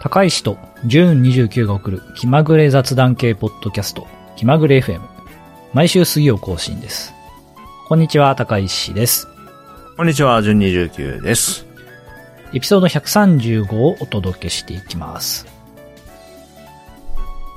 [0.00, 5.00] 高石とジューン29が送る気まぐれ雑談系ポッドキャスト、気まぐれ FM。
[5.74, 7.12] 毎週水曜更新です。
[7.88, 9.26] こんにちは、高石です。
[9.96, 11.66] こんにちは、順29です。
[12.54, 15.48] エピソード135をお届けしていきます。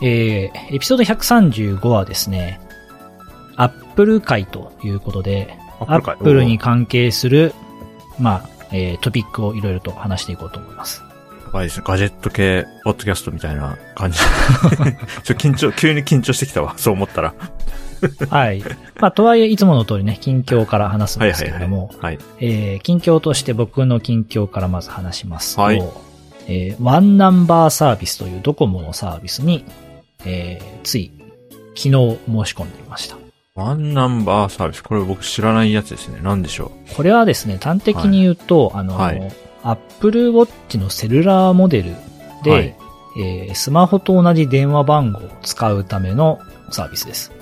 [0.02, 2.60] えー、エピソード135はですね、
[3.55, 7.54] アップル会ということで、アップルに関係する、
[8.18, 11.04] まあ、えートピックをいろいろと話していこうと思います。
[11.51, 11.83] 高いですね。
[11.86, 14.19] ガジェット系、ポッドキャストみたいな感じ。
[15.23, 16.73] ちょ緊張、急に緊張してきたわ。
[16.79, 17.33] そう思ったら。
[18.29, 18.64] はい。
[19.00, 22.19] まあ、とはいえ、いつもの通りね、近況から話すんですけれども、はい。
[22.39, 25.83] えー近況として僕の近況からまず話しますと、はい
[26.47, 29.65] えーワンナンバーサービスというドコモのサービスに、
[30.25, 31.11] えーつい、
[31.75, 32.17] 昨日申し
[32.56, 33.17] 込んでいました。
[33.53, 34.81] ワンナンバーサービス。
[34.81, 36.22] これ僕知らないやつですね。
[36.22, 39.22] なんでしょこれはですね、端的に言うと、あの、はい
[39.64, 41.95] アップルウォッチのセルラーモデル
[42.44, 42.76] で、はい
[43.17, 46.40] えースマホと同じ電話番号を使うための
[46.72, 47.31] サービスです。
[47.31, 47.34] う。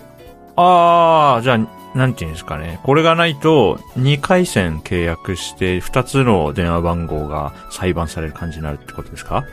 [0.55, 2.79] あー、じゃあ、なんていうんですかね。
[2.83, 9.43] これがないと、2回線契約して、2つの電話番号が裁判される感じになるってことですか？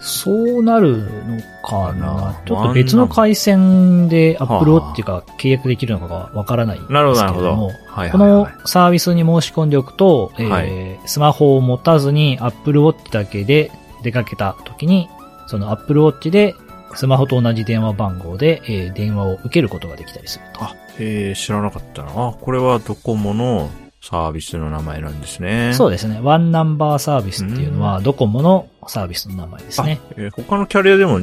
[0.00, 7.92] そうなるのかかななちょっと別の回線でアップルウォッチが契約できるのかがわからないんですけなるほど、なれども、るほど。
[7.92, 8.48] はいこの。
[8.64, 13.70] サービスに申し込んでおくと、えーはいスマホを持たずに Apple Watch だけで
[14.02, 15.08] 出かけた時に、
[15.46, 16.54] その Apple Watch で
[16.94, 20.64] スマホと同じ電話番号で、えー電話を受けることができたりすると。
[20.64, 22.10] あ、えー、知らなかったな。
[22.28, 23.70] あ、これはドコモの
[24.00, 25.72] サービスの名前なんですね。
[25.74, 26.20] そうですね。
[26.22, 30.00] ワンナンバーサービスっていうのは、ドコモのサービスの名前ですね。
[30.10, 31.20] あえー他のキャリアでも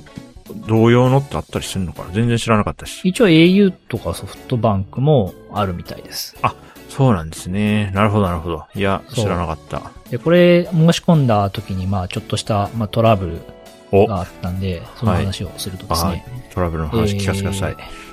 [0.67, 2.13] 同様のってあったりするのかな？
[2.13, 3.01] 全然知らなかったし。
[3.03, 6.35] 一応 au とかソフトバンクもあるみたいです。
[6.89, 7.91] そうなんですね。
[7.93, 8.65] なるほど、なるほど。
[8.73, 9.91] いや、知らなかった。
[10.09, 13.41] で、これ申し込んだ時に、まあちょっとした、まあ、トラブル
[13.91, 16.09] お、があったんで、その話をするとですね。
[16.11, 16.23] はい。
[16.53, 17.75] トラブルの話聞かせてください。
[17.77, 18.07] えー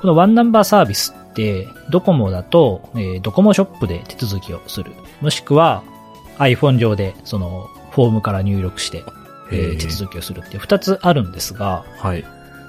[0.00, 4.92] このワンナンバーサービスって、ドコモだと、えードコモショップで手続きをする。
[5.20, 5.82] もしくは
[6.38, 9.04] iPhone 上でそのフォームから入力して、
[9.50, 12.24] えー手続きをするっていう二つあるんですが、はい。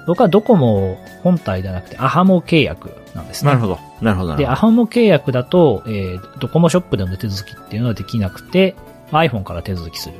[0.06, 3.50] 僕はドコモ本体ではなくてアハモ契約なんですね。
[3.50, 3.78] なるほど。
[4.00, 4.30] なるほど。
[4.30, 8.74] なで、アハモ契約だと、えードコモショップでの手続きっていうのはできなくて、
[9.12, 10.14] iPhone から手続きする。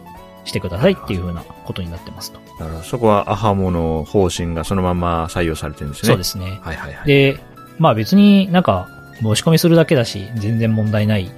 [0.45, 2.41] してくださいっていう風なことになってますと。
[2.59, 2.65] ど。
[2.65, 2.85] なるほど。
[2.85, 6.07] そこはアハモの方針がそのまま採用されてるんですね。。
[6.09, 6.59] そうですすね。
[6.63, 7.07] はいはいはい。
[7.07, 7.39] で、
[7.79, 11.31] まあ別になんか申し込みするだけだし、全然問題ない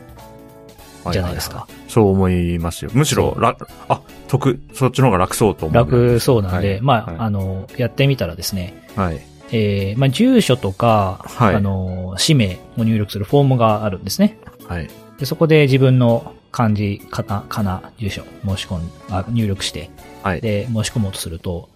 [1.13, 1.57] じゃないですか。
[1.57, 2.91] はははそう思いますよ。
[2.95, 5.77] むしろ、楽、あ、得、そっちの方が楽そうと思う。
[5.77, 9.21] 楽そうなんで、はいまあ、はいあの、やってみたらですね、はい。
[9.53, 14.39] えー、まあ住所とか、はいあの、氏名を入力するフォームがあるんですね。
[14.69, 14.89] はい。
[15.19, 19.91] で、そこで自分の漢字、かな、かな、住所、申し込ん、あ入力して、
[20.23, 20.41] はい。
[20.41, 21.69] で、申し込もうとすると、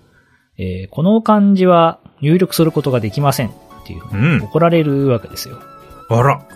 [0.57, 3.53] えーこの漢字は入力することができませんっ
[3.87, 5.59] ていううん怒られるわけですよ。
[6.09, 6.47] あら。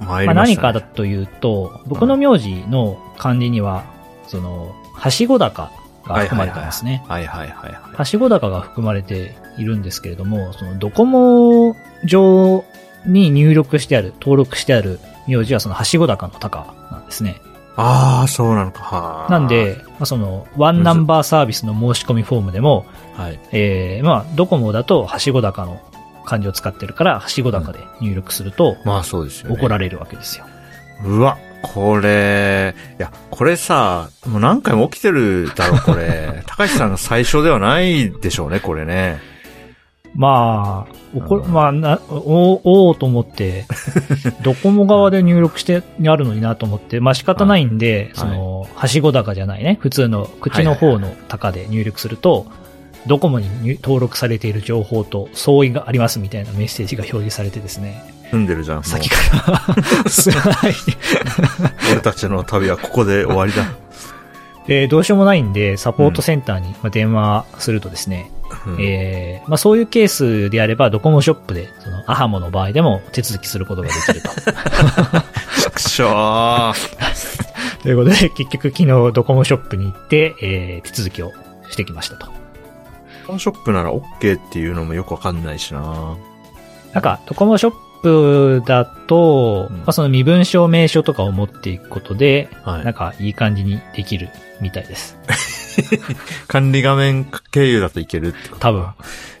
[0.00, 0.56] 参まあ、何。
[0.56, 3.84] かだというと、僕の名字の漢字には、
[4.26, 5.70] その、はしご高
[6.06, 7.04] が含まれてますね。
[7.08, 7.96] はいはいはいはい。
[7.96, 12.64] はしご高が含まれているんですけれども、そのドコモ上
[13.06, 17.40] に入力してある、登録してある名字はそのはしご高の高なんですね。
[17.80, 18.82] ああ、そうなのか。
[18.82, 19.30] はあ。
[19.30, 23.38] なんで、まあ、その、ワンナンバーサービスの申し込みフォームでも、はい。
[23.52, 25.80] えー、まあ、ドコモだとはしご高の
[26.28, 29.56] 漢字を使ってるから、はしご高で入力すると、まあそうですよね。
[29.56, 30.44] 怒られるわけですよ。
[31.04, 36.42] うわ、これ、いや、これさ、もう何回も起きてるだろ、これ。
[36.46, 39.18] 高橋さんが最初ではないでしょうね、これね。
[40.14, 43.66] まあ、怒るうんまあ、な、お、おーと思って、
[44.42, 52.46] ドコモ側で入力してあるのになと思って、まあ仕方ないんで、はいその、はしご高じゃないね、普通の口の方の高で入力すると、
[53.08, 58.84] ドコモに入登録されている情報と相違がありますみたいなメッセージが表示されてですね、住んでるじゃん。
[58.84, 59.16] 先か
[59.50, 60.74] ら進まない。
[61.92, 63.64] 俺たちの旅はここで終わりだ。
[64.66, 68.30] で、どうしようもないんで、サポートセンターにまあ電話するとですね、
[68.66, 74.28] うんえーまあそういうケースであれば、ドコモショップで、その、アハモの場合でも手続きすることができると。
[75.70, 76.74] くしょー。
[77.82, 81.32] ということで、結局昨日ドコモショップに行って、えー手続きを
[81.70, 82.37] してきましたと。
[83.28, 86.16] このショップなら OK っていうのもよくわかんないしな
[86.94, 94.30] なんか、ドコモショップだと、うんまあその身分証明書とかを持っていくことで、はいなんかいい感じにできる
[94.62, 95.18] みたいです。
[96.48, 98.86] 管理画面経由だといけるってこと多分。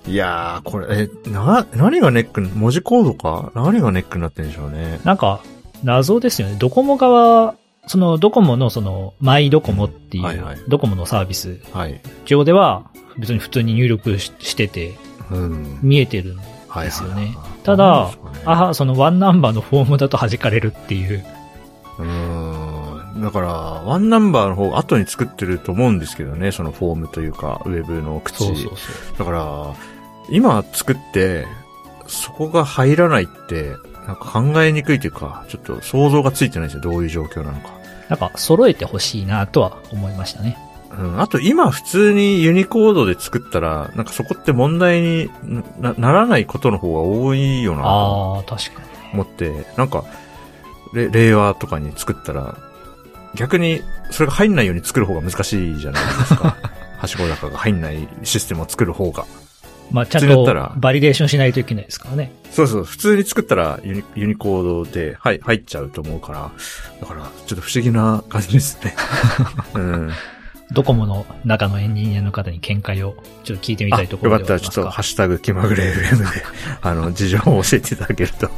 [0.06, 3.50] いやー、これ、え、な、何がネックに、文字コードか？
[3.54, 5.00] 何がネックになってるんでしょうね。
[5.04, 5.40] なんか、
[5.82, 6.56] 謎ですよね。
[6.58, 7.54] ドコモ側
[7.86, 12.00] そのドコモのその、マイドコモっていうドコモのサービスはい。
[12.26, 14.94] 上では、別に普通に入力ししてて、
[15.30, 15.78] うん。
[15.82, 17.36] 見えてるんはいですよねはいはい。
[17.62, 21.24] ただね、あ、そのワンナンバーのフォームだと弾かれるっていう。
[21.98, 23.22] うーん。
[23.22, 28.44] だから、ワンナンバーの方、後に作ってると思うんですけどね、そのフォームというか、ウェブの口。
[28.44, 29.18] そうそうそう。
[29.18, 29.74] だから、
[30.30, 31.46] 今作って、
[32.06, 33.76] そこが入らないって、
[34.06, 37.70] なんか考えにくいというか、ちょっと想像がついてないですよ、どういう状況なのか。
[38.08, 40.56] なんか、揃えてほしいなとは思いましたね。
[40.90, 45.30] うん、あと今普通にユニコードで作ったら、なんかそこって問題に
[45.78, 48.88] なならないことの方が多いよなとああ、確かに。
[49.12, 50.04] 思って、なんか、
[50.94, 52.56] れ令和とかに作ったら、
[53.34, 56.56] 逆にそれが入んないように作る方が難しいじゃないですか。
[56.98, 59.24] はしご高が入んないシステムを作る方が。
[59.90, 60.44] まあ、ちゃんと
[60.76, 62.32] バリデーションしないといけないですからね。
[62.50, 66.50] そうそう、普通に作ったらユニユニコードで、はい、入っちゃうと思うから、
[67.00, 68.94] だから、ちょっと不思議な感じですね。
[69.74, 70.12] うん。
[70.72, 74.90] ドコモの中のエンジニアの方に見解をちょっと聞いてみたいところよかったら、ちょっと。
[74.90, 76.26] ハッシュタグ、気まぐれ FM で、
[76.82, 78.50] あの、事情を教えていただけると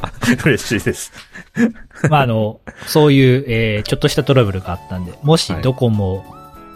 [0.45, 1.13] 嬉しいです。
[2.09, 6.25] まあ、あの、そういう、えー、ちょっとしたトラブルがあったんで、もしはいドコモ、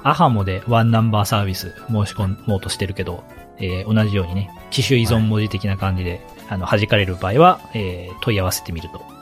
[0.04, 3.24] アハモでワンナンバーサービス申し込もうとしてるけど、
[3.58, 9.15] えー、同じようにね、機種依存文字的な感じで、あの、弾かれる場合は、えー、問い合わせてみると、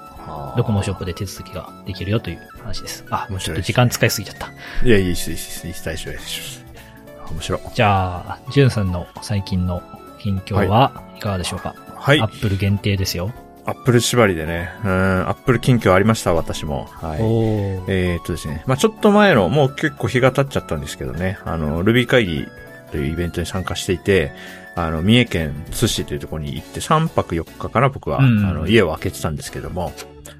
[0.56, 3.06] ドコモショップで手続きができるよという話です。
[3.10, 4.52] あ、ちょっと時間使いすぎちゃった。
[4.86, 6.66] いや、いいです、いいです、いいです、大丈夫です。
[7.31, 7.60] 面白い。
[7.74, 9.81] じゃあ、ジュンさんの最近の
[10.20, 12.25] 近況はいかがでしょうか、はいア。
[12.25, 13.31] ップル限定ですよ。
[13.66, 16.86] アップル縛りでね、うん、アップル近況ありました、私も。
[16.92, 17.19] はい。
[17.88, 18.64] えー、っとですね。
[18.68, 22.48] まあちょっと前の、もう結構日が経っちゃったんですけどね、あの、Ruby 会議
[22.92, 24.34] というイベントに参加していて、
[24.76, 29.94] あの、三重県津市というところに行って3泊4日から僕は、うんうんあの、家を開けてたんですけども、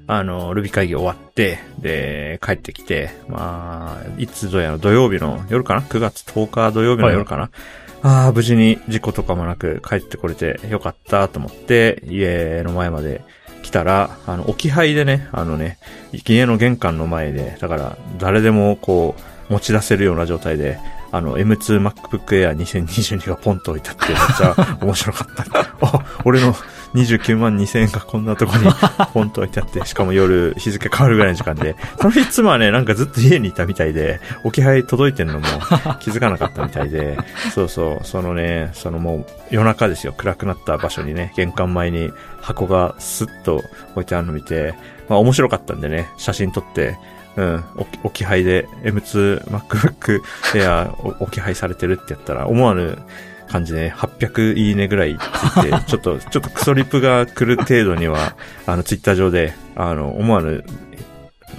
[0.06, 7.50] あの、Ruby 会議終わって、で、帰ってきて、まあ、いつぞやの土曜日の夜かな ?9 月10日土曜日の夜かな、
[8.02, 13.22] ああ、無事に事故とかもなく帰ってこれてよかったと思って、家の前まで
[13.62, 15.78] 来たら、あの、置き配でね、あのね、
[16.12, 19.14] 家の玄関の前で、だから、誰でもこ
[19.48, 20.78] う、持ち出せるような状態で、
[21.14, 25.60] あの、M2MacBook Air 2022がポンと置いてあって、めっちゃ 面白かった。
[25.80, 26.52] あ、俺の
[26.94, 28.64] 29万2000円がこんなとこに
[29.14, 35.46] ポンと置いてあって、しかも夜日付変わるぐらいの時間で、その日妻はね、なんかずっと家にいたみたいで、置き配届いてんのも
[36.00, 37.16] 気づかなかったみたいで、
[37.54, 43.62] そうそう、そのね、そのもう夜中ですよ、暗くなった場所にね、玄関前に箱がスッと
[43.92, 44.74] 置いてあるの見て、
[45.08, 46.98] まあ面白かったんでね、写真撮って、
[47.36, 50.20] うん、置き置き配で M2 MacBook
[50.52, 52.98] Air 置き配されてるってやったら、思わぬ
[53.48, 55.22] 感じで800いいねぐらいつ
[55.58, 58.36] いて、ちょっと、ちょっとクソリプが来る程度には、
[58.66, 60.64] あの、ツイッター上で、あの、思わぬ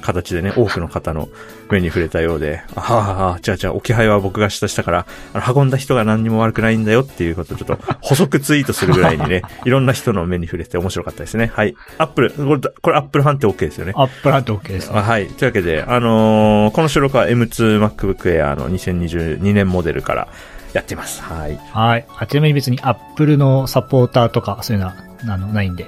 [0.01, 1.29] 形でね、多くの方の
[1.69, 11.51] 目に触れたようで、ああ、ああ、違う違う、置き配は僕が指定したから、あの、運んだ人が何にも悪くないんだよっていうことをちょっと補足ツイートするぐらいにね、 いろんな人の目に触れて面白かったですね。
[11.53, 11.75] はい。
[11.97, 13.93] アップル、これ、これアップル判定 OK ですよね。
[13.95, 14.91] アップル判定 OK です。
[14.93, 15.27] あはい。
[15.27, 20.27] というわけで、あのーこの収録は M2 MacBook Air の2022年モデルから
[20.73, 21.21] やってます。
[21.21, 21.59] はい。
[21.71, 22.05] はい。
[22.17, 24.95] あちなみに別にアップルのサポーターとかそういうのは
[25.27, 25.85] あのないんで。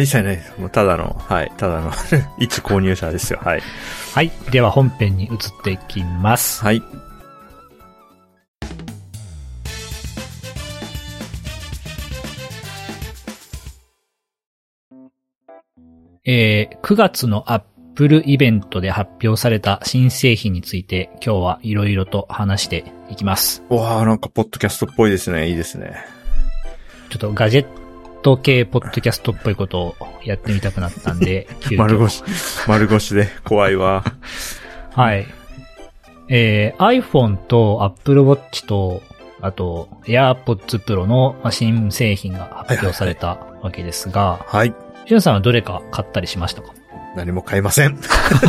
[0.00, 0.58] 一切ないです。
[0.58, 1.52] もうただの、はい。
[1.56, 1.92] ただの、
[2.38, 3.40] 一購入者ですよ。
[3.42, 3.62] はい。
[4.14, 4.32] はい。
[4.50, 6.64] では本編に移っていきます。
[6.64, 6.82] はい。
[16.28, 17.62] えー、9月のアッ
[17.94, 23.62] プルイベントで発表された新製品について今日はいろいろと話していきます。
[23.68, 25.48] わあなんかポッドキャストっぽいですね。
[25.48, 25.94] いいですね。
[27.10, 27.85] ちょっとガジェッ
[28.26, 31.46] ト系ポッドキャストっぽいことをやってみたくなったんで、
[31.78, 32.24] 丸腰、
[32.66, 34.02] 丸腰で怖いわ。
[34.96, 35.28] はい。
[36.28, 39.00] えー、iPhone と Apple Watch と、
[39.40, 44.74] あと AirPods Pro のまあ新製品が発表されたわけですが、はい。
[45.06, 46.72] しゅんさんはどれか買ったりしましたか？
[47.14, 47.96] 何も買いません。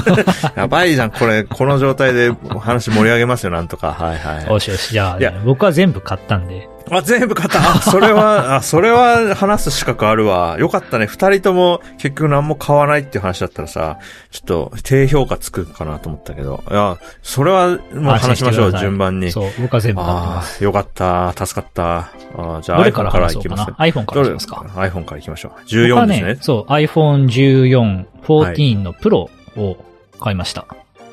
[0.57, 3.93] やばいじゃん、これ、この状態で話盛り上げますよ、なんとか。
[3.93, 4.45] はいはい。
[4.47, 7.59] よしよし、じゃあ、僕は全部買ったんで、あ、全部買った。
[7.59, 10.57] あ、それは、あ、それは話す資格あるわ。
[10.59, 11.05] よかったね。
[11.05, 13.97] 二人とも結局何も買わないっていう話だったらさ、
[14.31, 16.63] ちょっと低評価つくかなと思ったけど。
[16.69, 19.31] いや、それはもう話しましょう、順番に。
[19.31, 20.57] そう、僕は全部買ってまあす。
[20.61, 21.33] あ、よかった。
[21.45, 21.97] 助かった。
[22.37, 23.63] あじゃあ iPhone からいきます。
[23.71, 25.51] iPhone からいきますか？iPhone からいきましょう。
[25.51, 26.37] 僕は14ですね。
[26.41, 29.29] そう、iPhone 14、14の Pro
[29.59, 29.77] を
[30.19, 30.65] 買いました。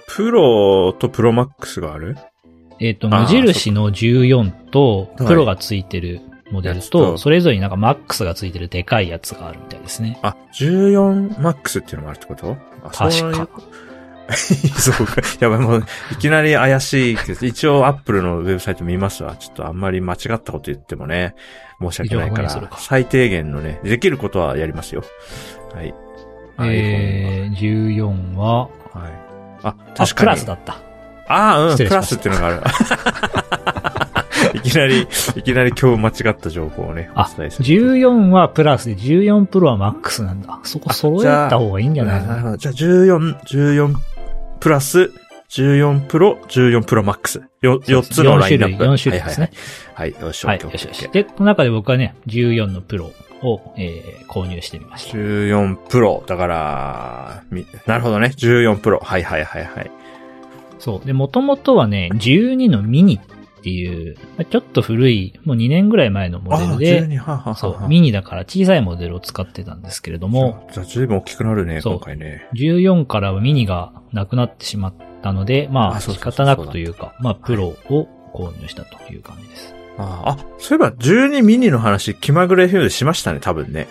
[0.06, 2.16] プロとプロマックスがある？
[2.86, 10.18] えっ、と、あー無印の14と、はいプロがついてるモデルとと、それぞれになんか MAX がついてるでかいやつがあるみたいですね。
[10.22, 12.56] あ、14マックスっていうのもあるってこと？
[12.84, 13.48] あ確か
[14.78, 15.20] そうか。
[15.40, 19.36] やばい、もう、いきなり怪しいけど、一応アップルのウェブサイト見ますわ。
[19.36, 21.34] ちょっとあんまり間違ったこと言ってもね、
[21.80, 25.04] 申し訳ないから、か最低限のね、できることはやりますよ。
[25.74, 25.94] はい。
[26.60, 28.70] えー、14は、はい。
[29.62, 30.06] あ、あ、確かに。
[30.14, 30.78] プラスだった。
[31.28, 32.62] ああ、うん、プラスっていうのがある。
[34.54, 37.68] いきなり、いきなり今日間違った情報をね、あお伝えする。
[37.68, 40.58] 14はプラスで14プロはマックスなんだ。
[40.62, 42.26] そこ揃えた方がいいんじゃないの？
[42.28, 42.56] なるほど。
[42.56, 43.94] じゃあ14、14
[44.60, 45.10] プラス、
[45.50, 47.42] 14プロ、14プロマックス。
[47.62, 48.84] よ、4つのラインナップ。
[48.84, 49.50] 4種類4種類ですね
[49.94, 50.20] はいはいはい。
[50.20, 51.08] はい、よし、はい、よしよし。
[51.10, 53.12] で、この中で僕はね、14のプロ
[53.42, 55.16] を、えー購入してみました。
[55.16, 56.24] 14プロ。
[56.26, 58.32] だから、みなるほどね。
[58.36, 58.98] 14プロ。
[58.98, 59.90] はいはいはいはい。
[60.84, 61.06] そう。
[61.06, 72.46] で、もともとはね、12のミニっていう、まあちょっと古い、もう2年ぐらい前のモデルあで、12、はあはあはあそう、ミニだから小さいモデルを使ってたんですけれども、じゃあ、ずいぶん大きくなるね、今回ね。
[72.54, 77.74] 14からはミニがなくなってしまったので、まあ仕方なくというか、まあプロを
[78.34, 79.74] 購入したという感じです。
[79.96, 83.88] ああ、そういえば12ミニの話、気まぐれ FM でしましたね、多分ね。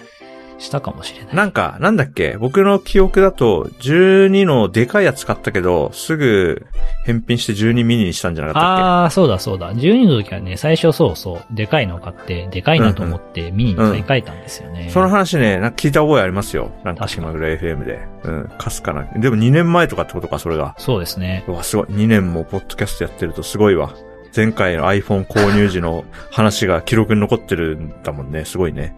[0.59, 1.35] したかもしれない。
[1.35, 2.37] なんか、なんだっけ？
[2.37, 6.65] 僕の記憶だと、12のでかいやつ買ったけど、すぐ
[7.05, 9.73] 返品して12ミニにしたんじゃなかったっああ、そうだそうだ。
[9.73, 14.85] 12の時はね、最初そうそう、でかいのを買って、でかいなと思ってミニに買い替えたんですよね。
[14.85, 16.71] けその話ね、なんか聞いた覚えありますよ。
[16.83, 18.07] なんか確かに気まぐれ FM で。
[18.23, 19.03] うん、かすかな。
[19.19, 20.75] でも2年前とかってことか、それが。
[20.77, 21.43] そうですね。
[21.47, 21.87] うわ、すごい。
[21.87, 23.93] 2年もポッドキャストやってるとすごいわ。
[24.35, 28.45] 前回の iPhone 購入時の話が記録に残ってるんだもんね。
[28.45, 28.95] すごいね。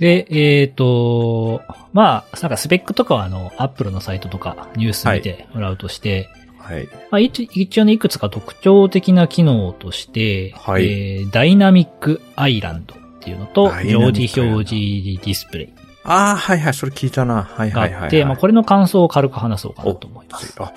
[0.00, 1.60] で、えっ、と、
[1.92, 6.88] まあ、なんかスペックとかはあの、アップルのサイトとかニュース見てもらうとして、はい。
[7.10, 17.42] まあ、一一応ね、いくつか特徴的な機能として、はいえーダイナミックアイランドっていうのと、ダイナミック常時表示ディスプレイああ、はいはい、それ聞いたな。
[17.42, 18.00] はいはいはい、はい。
[18.00, 20.54] があって、まあ、これの感想を軽く話そうかなと思います。
[20.58, 20.72] あ、あ、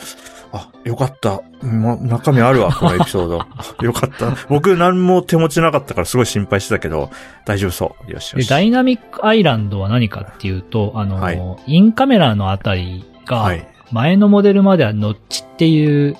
[0.84, 1.42] よかった。
[1.62, 3.86] ま、中身あるわ、 このエピソード。
[3.86, 4.36] よかった。
[4.50, 7.10] 僕何も手持ちなかったからすごい心配してたけど、
[7.46, 8.12] 大丈夫そう。
[8.12, 8.50] よしよで、し。
[8.50, 16.18] ダイナミックアイランドは何かっていうと、あの、はいインカメラのあたりがはい、前のモデルまではノッチっていう、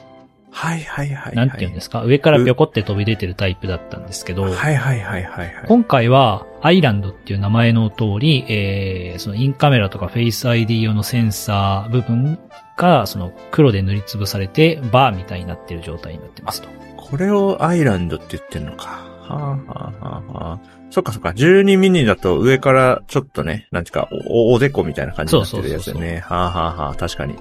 [0.52, 1.36] はいはいはい、はい。
[1.36, 5.52] なんていうんですか、上からぴょこって飛び出てるタイプだったんですけど、はいはいはいはいはい。
[5.68, 12.40] 今回は、アイランドっていう名前の通り、えー、そのインカメラとかフェイス ID 用のセンサー部分
[12.78, 16.70] が、その黒で塗りつぶされて、バーみたいになってる状態になってますと。
[16.98, 18.86] これをアイランドって言ってんのか。
[19.22, 21.30] はあ、はあはあはあ、そっかそっか。
[21.30, 26.20] 12ミニだと上からちょっとね、なんていうか、お、おでこみたいな感じになってるやつだよね。
[26.20, 27.36] はあ、はあはあ、確かに。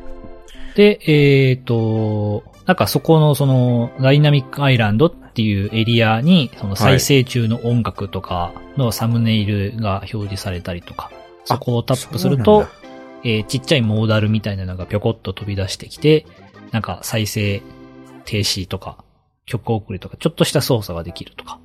[0.74, 11.10] で、えーと、なんかそこのそのダイナミックアイランドっていうエリアに、その再生中の音楽とかのサムネイルが表示されたりとか、
[11.44, 12.66] そこをタップすると
[13.24, 16.26] えーちっちゃいモーダルみたいなのがぴょこっと飛び出してきて、
[16.70, 17.62] なんか再生
[18.24, 19.04] 停止とか、
[19.46, 21.60] 曲送りとか、ちょっとした操作ができるとか、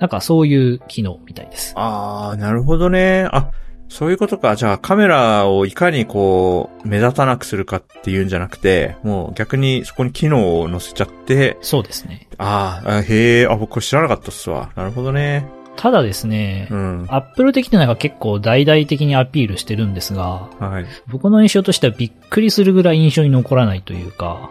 [0.00, 1.72] なんかそういう機能みたいです。
[1.76, 3.28] ああ、なるほどね。
[3.32, 3.50] あ、
[3.88, 4.56] そういうことか。
[4.56, 12.28] じゃあカメラをいかにこう、目立たなくするかっていうんじゃなくて、もう逆にそこに機能を載せちゃって、そうですね。
[12.38, 14.70] あーあ、へえ、あ、僕知らなかったっすわ。
[14.74, 15.46] なるほどね。
[15.76, 17.06] ただですね、うん。
[17.08, 20.86] アップル的なんか結構大々的にアピールしてるんですが、はい。
[21.08, 24.50] 僕の印象としてはびっくりするぐらい印象に残らないというか、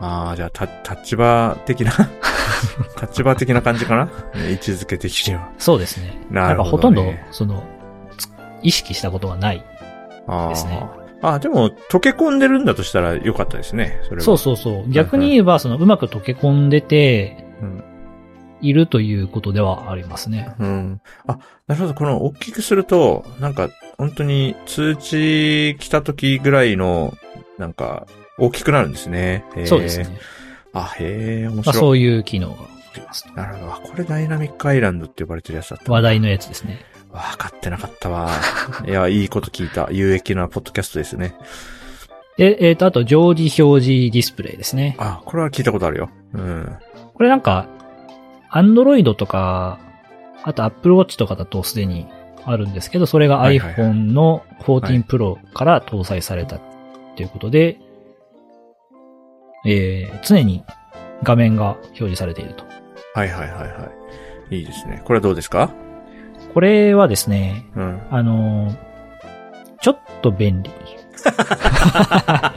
[0.00, 1.92] ああ、じゃあ、た、立場的な？
[3.00, 4.08] 立場的な感じかな？
[4.50, 5.48] 位置づけ的には。
[5.58, 6.18] そうですね。
[6.30, 7.62] なるほどねんかほとんど、その、
[8.18, 8.28] つ
[8.62, 9.64] 意識したことがない。
[10.48, 10.82] ですね
[11.22, 13.98] あ、でも、溶け込んでるんだとしたらよかったですね。
[14.04, 14.22] それは。
[14.22, 14.90] そうそうそう。
[14.90, 17.84] 逆に言えば、その、うまく溶け込んでて、うん。
[18.68, 20.54] いるということではありますね。
[20.58, 21.00] うん。
[21.26, 21.94] あ、なるほど。
[21.94, 23.68] この大きくすると、なんか、
[23.98, 27.14] 本当に通知来た時ぐらいの、
[27.58, 28.06] なんか、
[28.38, 29.44] 大きくなるんですね。
[29.66, 30.08] そうですね。。
[30.72, 31.74] あ、へえ、面まあ白い。
[31.74, 32.66] そういう機能があ
[32.96, 33.26] ります。
[33.34, 33.72] なるほど。
[33.72, 35.92] あこれダイナミックアイランドって呼ばれてるやつだった。
[35.92, 36.84] 話題のやつですね。
[37.12, 38.28] わかってなかったわ。
[38.86, 39.88] いや、いいこと聞いた。
[39.92, 41.34] 有益なポッドキャストですね。
[42.36, 44.96] で、えっ、と、あと、常時表示ディスプレイですね。
[44.98, 46.10] あ、これは聞いたことあるよ。
[46.32, 46.76] うん。
[47.14, 47.68] これなんか、
[48.56, 49.80] アンドロイドとか、
[50.44, 52.06] あと Apple Watch とかだとすでに
[52.44, 56.58] あるんですけど、それが iPhone のはい14 Pro から搭載された
[57.16, 57.78] ということで、
[59.66, 60.62] えー、常に
[61.22, 62.64] 画面が表示されていると。
[63.14, 63.88] はいはいはいは
[64.50, 64.56] い。
[64.58, 65.02] いいですね。
[65.04, 65.70] これはどうですか？
[66.52, 68.00] これはですね、うん。
[68.10, 68.76] あのー
[69.80, 70.70] ちょっと便利。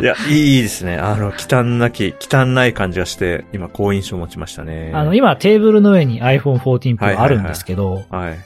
[0.00, 0.96] いや、いいいいですね。
[0.96, 4.92] あの、汚なき、汚い感じがして、今、好印象を持ちましたね。
[4.94, 8.38] あの、今テーブルの上に iPhone 14はいはい Pro はいあるんですけど、はい。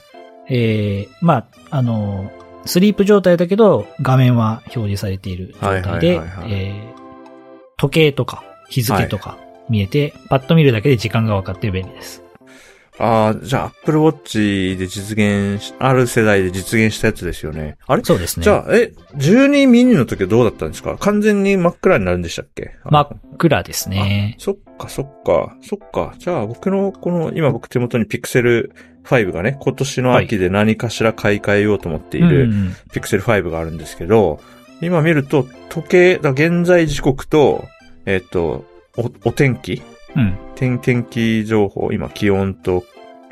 [0.49, 6.21] えー、まあ、あのースリープ状態だけど、画面は表示されている状態で、
[7.77, 9.37] 時計とか日付とか
[9.69, 12.23] 見えて、パッと見るだけで時間が分かって便利です。
[12.99, 17.77] ああ、じゃあ Apple Watch で実現し、ある世代で実現したやつですよね。
[17.85, 18.03] あれ？
[18.03, 18.43] そうですね。
[18.43, 20.97] じゃあ、え、12ミニの時はどうだったんですか？
[20.97, 22.71] 完全に真っ暗になるんでしたっけ？
[22.85, 24.35] 真っ暗ですね。
[24.39, 26.15] そっか、そっか、そっか。
[26.17, 28.71] じゃあ僕の、この、今僕手元に Pixel
[29.03, 32.49] 5がね、今年の秋で何かしら買い替えようと思っている、
[32.91, 34.39] Pixel 5があるんですけど、
[34.81, 37.65] 今見ると、時計、だ現在時刻と、
[38.05, 38.65] えっ、と、
[38.97, 39.81] お、お天気
[40.17, 40.37] うん。
[40.55, 42.83] 天、天気情報、今気温と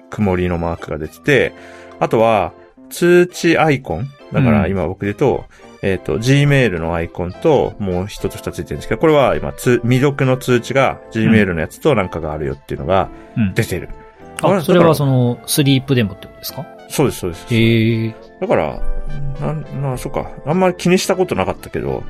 [0.09, 1.53] 曇りのマークが出てて、
[1.99, 2.53] あとは、
[2.89, 4.07] 通知アイコン。
[4.31, 5.45] だからうん今僕で言うと、
[5.81, 13.53] えっ、と、Gmail のアイコンと、もう一つ二つついてるんですけど、これは今、つ、未読の通知が Gmail のやつとなんかがあるよっていうのがうん。
[13.53, 13.89] 出てる。
[14.41, 16.65] あ、それはその、の、スリープでもってことですか？
[16.89, 17.53] そうです、そうです。
[17.53, 18.15] へえ。
[18.41, 18.81] だから、
[19.39, 20.31] なん、な、そっか。
[20.45, 22.03] あんまり気にしたことなかったけど、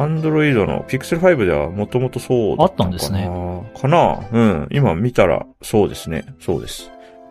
[0.00, 3.28] アンドロイドの Pixel 5ではもともとそうだったあったんですね。
[3.80, 4.68] かなうん。
[4.70, 6.24] 今見たら、そうですね。
[6.40, 6.90] そうです。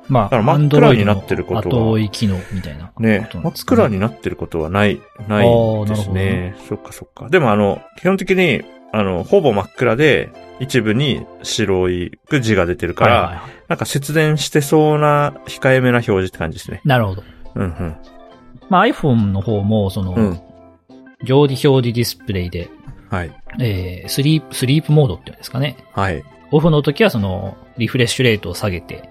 [0.09, 6.55] まあ、だから真っ暗になってることは後追い機能みたいなねですか、真っ暗になってることはない、ないですね。
[6.69, 7.29] そっかそっか。
[7.29, 16.81] でもあの、基本的に、あの、ほぼ真っ暗で、一部に白い字が出てるから、はいはいはいなんか節電してそうな控えめな表示って感じですね。
[16.85, 17.23] なるほど。
[17.55, 17.95] うんうん。
[18.69, 20.39] まあ iPhone の方も、その、うん。
[21.23, 22.69] 常時表示ディスプレイで、
[23.09, 23.31] はい。
[23.59, 25.77] えー、スリープ、スリープモードっていうんですかね。
[25.93, 26.23] はい。
[26.51, 29.09] オフの時はその、リフレッシュレートを下げて、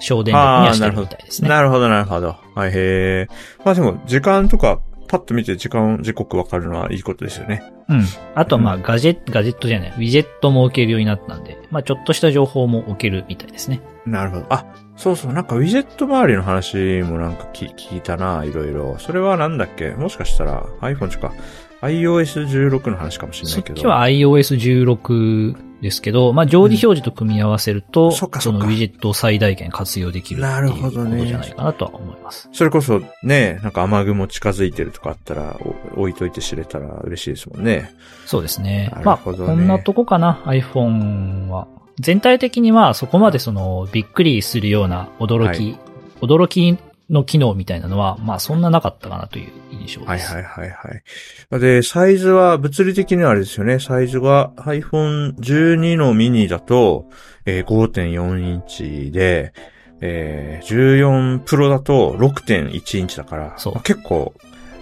[0.00, 1.48] 省電力にはしてるみたいですね。
[1.48, 2.36] なるほど、なるほど。
[2.54, 3.28] はい、へえ。
[3.64, 7.62] まあでも、時間とか、パッと見て時間、時刻わかるのはいいことですよね。
[7.88, 8.04] うん。
[8.34, 13.80] あとはまあ、ガジェット、ガジェットじゃない、ウィジェットも置けるようになったんで、まあちょっとした情報も置けるみたいですね。
[14.04, 14.46] なるほど。
[14.50, 14.66] あ、
[14.98, 18.98] そうそう、なんかウィジェット周りの話もなんか聞聞いたな、いろいろ。
[18.98, 19.92] それはなんだっけ？
[19.92, 21.32] もしかしたら iPhone とか
[21.80, 23.78] iOS16 の話かもしれなそいけど。
[23.78, 32.48] っちは iOS16 ですけど、まあ常時表示と組み合わせると、うんそのウィジェットを最大限活用できるっていうなるほどねじゃないかなとは思います。
[32.52, 35.56] それこそね、なんか雨雲近づいてるとかあったら、
[35.94, 37.92] お置いといて知れたら嬉しいですもんね。
[38.26, 38.90] そうですね。
[38.92, 41.68] なるまあ、こんなとこかな、iPhone は。
[42.00, 45.78] 全体的にはそこまでその、びっくりするような驚き、はい
[46.20, 46.76] 驚き
[47.10, 50.32] の機能みたいなのは、まあそんななかったかなという印象です。
[50.32, 51.60] はいはいはいはい。
[51.60, 53.78] で、サイズは物理的にはあれですよね。
[53.78, 57.06] サイズが iPhone 12のミニだと、
[57.46, 59.52] えー5.4インチで、
[60.00, 64.34] えー14プロだと6.1インチだから、そうまあ結構、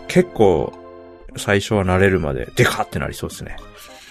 [0.08, 0.72] 結構、
[1.36, 3.56] 最初は慣れるまで、でかってなりそうですね。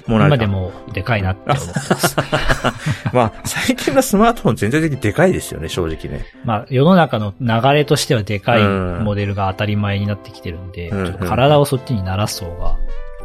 [0.07, 2.15] もう慣れた今でもでかいなって思ってます。
[3.13, 6.25] まあ、最近のスマートフォン全体的にでかいですよね、正直ね。
[6.43, 12.77] まあ世の中の流れとしてはでかいうんモデルが当たり前になってきてるんで、うん体をそっちに慣らす方が、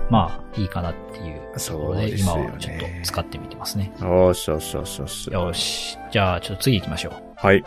[0.08, 3.92] まあいいかなっていうところで、そうですよね今はちょっと使ってみてますね。
[4.00, 5.34] おーそうそうそうそう。
[5.34, 5.98] よし。
[6.10, 7.12] じゃあちょっと次行きましょう。
[7.36, 7.64] はい。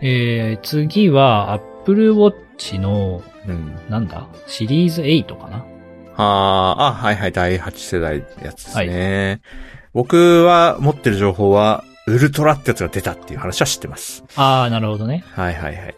[0.00, 3.76] えー、次は Apple Watch の、うん。
[3.88, 4.26] なんだ？
[4.46, 5.64] シリーズ8かな？
[6.20, 9.40] あーあ、はいはい、第8世代やつですね。
[9.94, 14.24] 僕は持ってる情報は、ウルトラってやつが出たっていう話は知ってます。
[14.36, 15.24] あー、なるほどね。
[15.30, 15.94] はいはいはい。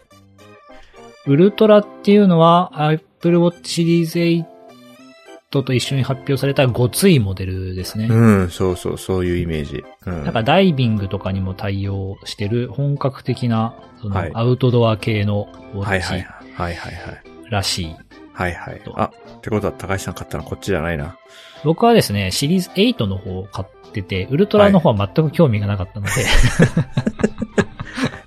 [1.27, 8.05] ウルトラっていうのは Apple Watch シリーズ8と一緒に発表されたごついモデルですね。
[8.05, 9.83] うん、そうそう、そういうイメージ。
[10.05, 10.23] うん。
[10.23, 17.23] なんかダイビングとかにも対応してる本格的な、そのはいアウトドア系のウォはいはいッチはいはいはい。
[17.49, 17.95] らしい。
[18.33, 18.99] はいはいと。
[18.99, 21.17] あ、ってことは高橋さん買ったのこっちじゃないな。
[21.63, 26.11] 僕はですね、シリーズ8の方を買ってて、ウルトラの方は全く興味がなかったので、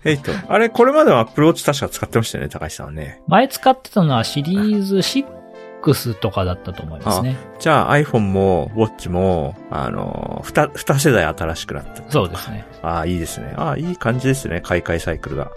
[0.04, 3.22] えっと、あれ、これまではアップローチ確か使ってましたよね、高橋さんはね。
[3.26, 7.36] 前使ってたのはシリーズ6とかだったと思いますね。
[7.58, 12.02] じゃあ iPhone も、ウォッチも、あの、二、二世代新しくなった。
[12.10, 12.66] そうですね。
[12.82, 13.54] ああ、いいですね。
[13.56, 14.60] ああ、いい感じですね。
[14.60, 15.50] 買い替えサイクルが。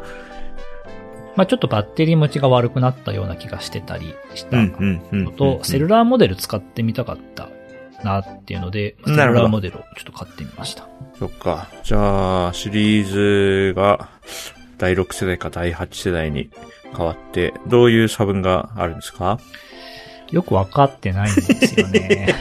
[1.38, 4.58] まあちょっとバッテリー持ちが悪くなったような気がしてたりした。
[4.58, 7.50] のと、セルラーモデル使ってみたかった
[8.04, 10.88] なっていうので、セルラーモデルをちょっと買ってみました。
[11.18, 11.70] そっか。
[11.84, 14.10] じゃあ、シリーズが、
[14.78, 16.50] 第6世代か第8世代に
[16.96, 19.40] 変わって、どういう差分があるんですか？
[20.32, 22.36] よくわかってないんですよね。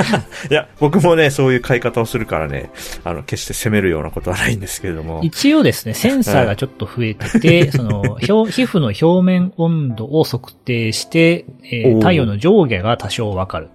[0.50, 2.70] いや、僕もね、そういう買い方をするからね、
[3.04, 5.20] あの、決して責めるようなことはないんですけれども。
[5.22, 13.68] 一応ですね、センサーがちょっと増えてて、その、表 皮膚の表面温度を測定して、えー太陽の上下が多少わかる。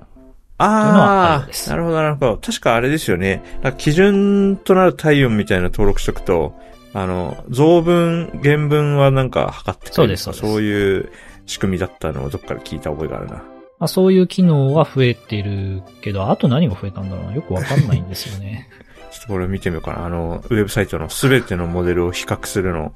[0.60, 2.38] あるあなるほど、なるほど。
[2.38, 3.43] 確かあれですよね。
[3.77, 6.56] 基準となる体温みたいなの登録しとくと、
[6.93, 11.12] あの、増分、減分はなんか測ってくれるそうですそうですそういう
[11.47, 13.36] 仕組みだったのをどっかで聞いた覚えがあるな。
[13.79, 17.33] まあ、そういう機能は増えてるけど、あと何が増えたんだろうな。
[17.33, 18.69] よくわかんないんですよね。
[19.12, 20.05] ちょっとこれ見てみようかな。
[20.05, 22.91] あの、ウェブサイトのすべてのモデルを比較するの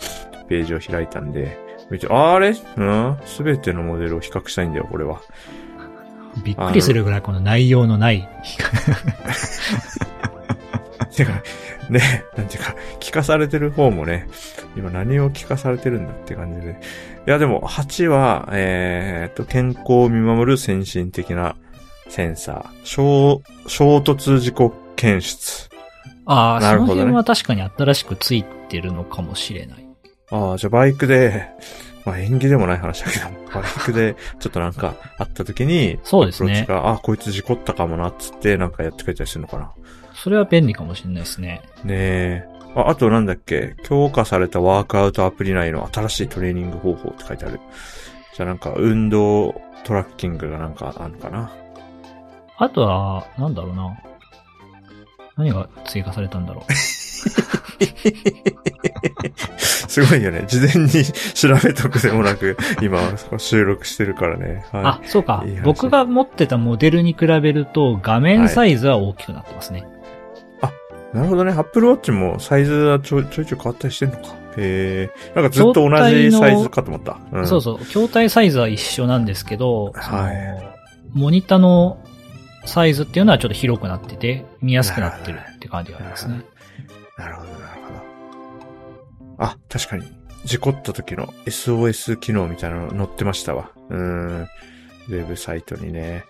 [0.50, 1.58] ページを開いたんで、
[1.90, 2.50] 見て、あれ？
[2.50, 3.18] うん？
[3.26, 5.22] すべてのモデルを比較したいんだよ、これは。
[6.44, 8.28] びっくりするぐらいこの内容のない。
[11.16, 11.44] てか、
[11.90, 14.28] ね、なんていうか、聞かされてる方もね、
[14.78, 16.80] 今何を聞かされてるんだって感じで。
[17.28, 21.56] いや、でも、8は、えーっと、健康を見守る先進的な
[22.10, 22.70] センサー。
[22.84, 25.70] 衝、衝突事故検出。
[26.26, 29.88] ああ、そのなるほどね辺は確かに新しくついてるのかもしれない。
[30.32, 31.48] ああ、じゃあバイクで、
[32.06, 39.72] まあ演技でもない話だけど、 バイクでちょっとなんかあった時に、そうですねあ、こいつ事故ったかもなっつってなんかやってくれたりするのかな。
[40.16, 41.62] それは便利かもしれないですね。
[41.84, 42.51] ねえ。
[42.76, 43.76] あ、あとなんだっけ？
[43.84, 47.60] 強化されたワークアウトアプリ内の新しいトレーニング方法って書いてある。
[48.36, 51.52] じゃあなんか運動トラッキングがなんかあるのかな？
[52.58, 53.98] あとは、なんだろうな。
[55.36, 56.74] 何が追加されたんだろう。
[59.58, 60.46] すごいよね。
[60.48, 61.04] 事前に
[61.34, 63.00] 調べとくでもなく、今
[63.38, 64.64] 収録してるからね。
[64.72, 64.84] はい。
[64.86, 69.84] あ、そうかいい話僕が持ってたモデルに比べると画面サイズは大きくなってますね。
[71.14, 71.52] なるほどね。
[71.52, 74.36] Apple Watch もサイズはちょいちょいちょい変わったりしてんのか。
[74.58, 75.34] へえ。
[75.36, 77.20] なんかずっと同じサイズかと思った。
[77.32, 77.80] うん、そうそう。
[77.80, 80.72] 筐体サイズは一緒なんですけど、はい
[81.14, 82.02] モニタの
[82.66, 86.42] サイズっていうのはちょっと広くなってて、見やすくなってるって感じがありますね。
[87.18, 88.00] なるほど、なるほど。
[89.40, 90.06] あ、確かに。
[90.46, 93.72] 事故った時の SOS 機能みたいなの載ってましたわ。
[93.90, 94.48] うーん。
[95.10, 96.24] ウェブサイトにね。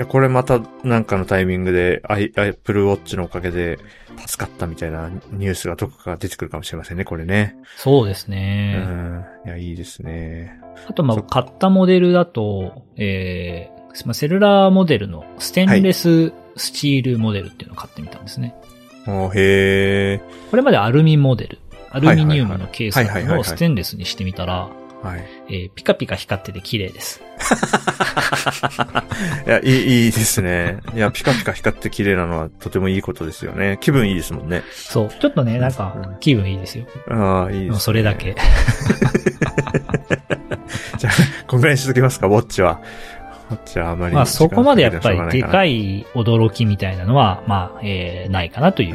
[0.00, 3.78] いや、これまたなんかのタイミングで I- Apple Watch のおかげで
[4.26, 7.54] 助かったみたいなニュースがどこか出てくるかもしれませんね、これね。
[7.76, 8.76] そうですうね。
[8.78, 9.24] ん。
[9.44, 10.58] いや、いいですね。
[10.88, 18.54] あと、まあ、買ったモデルだと、えー、まあセルラーモデルのステンレススチールモデルっていうのを買ってみたんですね。
[19.06, 20.20] おーへえ。
[20.50, 21.58] これまでアルミモデル、
[21.90, 24.70] アルミニウムのケースはいはいはいはいをステンレスにしてみたら、
[25.02, 25.26] はい。
[25.48, 27.22] えーピカピカ光ってて綺麗です。
[29.46, 30.78] いや、いい、いいですね。
[30.94, 33.78] いや、ピカピカ光って綺麗なのはとてもいいことですよね。
[33.80, 34.62] 気分いいですもんね。
[34.72, 35.10] そう。
[35.20, 36.84] ちょっとね、なんかうん気分いいですよ。
[37.08, 37.70] ああ、いいです、ね。
[37.70, 38.34] もうそれだけ。
[40.98, 41.12] じゃあ、
[41.46, 42.80] こんぐらいにしときますか、ウォッチは。
[43.50, 44.14] ウォッチはあまり。
[44.14, 48.94] まあそこまでやっぱりでかいい驚きみたいなのは、まあ、えーないかなという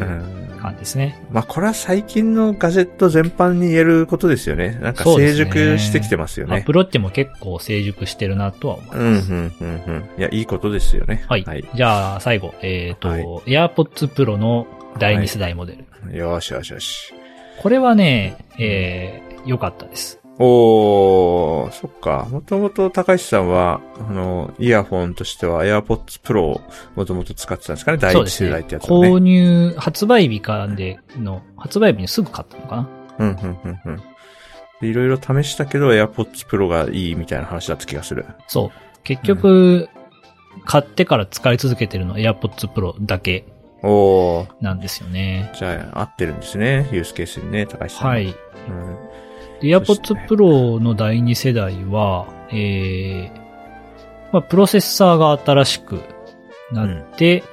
[0.61, 1.21] 感じですね。
[1.29, 4.79] まあ、これは最近のガジェット全般に言えることですよね。
[4.81, 6.57] なんか成熟してきてますよね。
[6.57, 9.33] アプローチも結構成熟してるなとは思いうん、ます。
[9.33, 10.09] うん、うん、うん。
[10.17, 11.23] いや、いいことですよね。
[11.27, 11.43] はい。
[11.43, 11.67] はい。
[11.73, 15.77] じゃあ、最後、えっ、と、はい AirPods Pro の第2世代モデ
[16.09, 16.17] ル。
[16.17, 17.13] よしよしよし。
[17.59, 20.24] これはね、えー、良かったです。
[20.37, 22.27] おー、そっか。
[22.29, 26.61] もともと高橋さんは、あの、イヤホンとしては AirPods Pro を
[26.95, 27.97] もともと使ってたんですかね？
[27.97, 29.09] 第一世代ってやつをね。
[29.09, 32.89] 購入、発売日からでの、発売日にすぐ買ったのかな？
[33.19, 34.03] うん、うん、うん、うん。
[34.81, 38.25] でいろいろ試したけど AirPods Pro がいいみたいな話だった気がする。
[38.47, 38.71] そう。
[39.05, 39.87] 結局、
[40.65, 43.45] 買ってから使い続けてるのは AirPods Pro だけ
[43.83, 44.47] おー。
[44.59, 45.49] なんですよね。
[45.55, 46.89] じゃあ、合ってるんですね。
[46.91, 48.07] ユースケースにね、高橋さん。
[48.09, 48.25] はい。。
[48.25, 48.33] うん。
[49.61, 53.45] で AirPods Pro の第2世代は、えー、
[54.31, 56.01] まあ、プロセッサーが新しく
[56.71, 57.43] なって、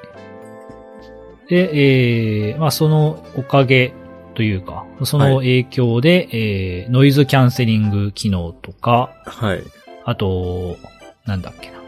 [1.48, 3.92] で、えー、まあ、そのおかげ
[4.34, 9.62] というか、その影響で、えー、ノイズキャンセリング機能とか、はい。
[10.04, 10.76] あと、
[11.26, 11.78] なんだっけな、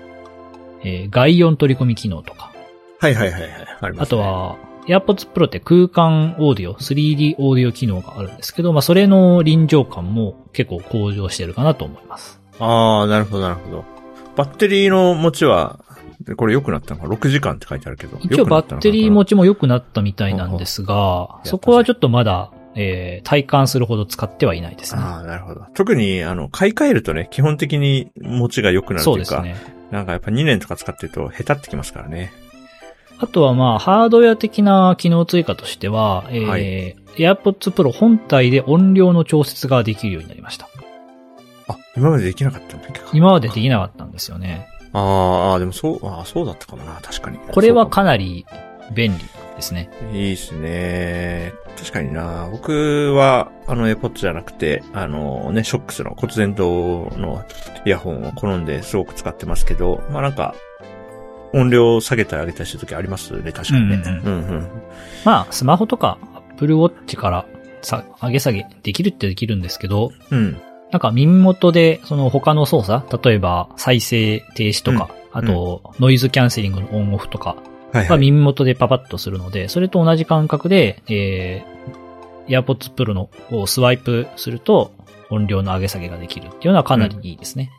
[0.84, 2.52] えー、外音取り込み機能とか、
[3.00, 3.50] はいはいはいはい。
[3.80, 4.20] あります、ね。
[4.20, 12.40] あと、は、AirPods Pro って空間オーディオ、3D オーディオ機能があるんですけど、まあ、それの臨場感も結構向上してるかなと思います。
[12.58, 13.84] ああ、なるほどなるほど。
[14.36, 15.80] バッテリーの持ちは、
[16.36, 18.18] これ良くなったのか ?6 時間って書いてあるけど。
[18.22, 19.28] 一応バッテリー持ち。
[19.30, 25.02] ちも良くなったみたいなんですが、そこはちょっとまだ、えー、体感するほど使ってはいないですね。
[25.02, 25.64] ああ、なるほど。
[25.74, 29.74] 特に、あの、買い替えるとね、基本的に持ちが良くなるというか、そうですね。
[29.90, 32.32] なんかやっぱ2年とか使ってると下手ってきますからね。
[33.18, 40.68] あとはまあ、ハードウェア的な機能追加としては、えーはい AirPods Pro 本体で音量の調節ができるようになりました。
[41.68, 43.10] あ、今までできなかったんだっけか。
[43.12, 44.68] 今までできなかったんですよね。
[44.92, 47.38] あーあー、でもそう、ああ、そうだったかもな、確かに。
[47.38, 48.46] これはかなり
[48.92, 49.24] 便利
[49.56, 49.90] ですね。
[50.02, 51.52] もいいですね。
[51.76, 52.48] 確かにな。
[52.50, 56.62] 僕は、あの、AirPods じゃなくて、あのね、ショックスの骨伝導
[57.16, 57.44] の
[57.84, 60.54] イヤホンを好んですごく使ってますけど、まあなんか、
[61.54, 64.02] 音量を下げたり上げたりするときありますね、確かにね。
[64.04, 64.68] うんうんうんうん。
[65.24, 66.18] まあ、スマホとか
[66.50, 67.46] Apple Watch から
[67.82, 70.60] さ、上げ下げできるってできるんですけど、うん。
[70.90, 77.56] なんか耳元で、その他の操作、例えば再生停止とか、うんあと、ノイズキャンセリングのオンオフとかは
[77.94, 78.08] いはい。
[78.08, 84.92] が耳元でパパッとするので、それと同じ感覚で、えー、AirPods Pro のをスワイプすると
[85.30, 87.72] 音量の上げ下げができるっていうのはかなりいいですね。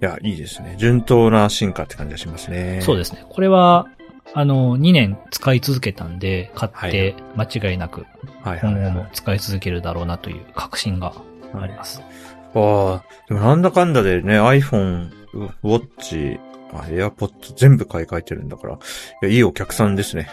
[0.00, 0.76] いや、いいですね。
[0.78, 2.80] 順当な進化って感じがしますね。
[2.82, 3.24] そうですね。
[3.28, 3.88] これは、
[4.34, 8.06] あの、2年使い続けたんで、買って間違いなく
[8.42, 8.82] はいはいはい。
[8.82, 11.14] 今後も使い続けるだろうなという確信が
[11.54, 12.00] あります。
[12.54, 16.40] ああ、でもなんだかんだでね、iPhone、ウォッチ、
[16.72, 18.78] あ AirPods 全部買い替えてるんだから、い
[19.22, 20.28] や、いいお客さんですね。